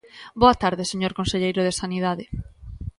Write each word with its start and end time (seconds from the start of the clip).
Boa 0.41 0.55
tarde, 0.63 0.89
señor 0.91 1.13
conselleiro 1.19 1.61
de 1.63 1.77
Sanidade. 1.81 2.25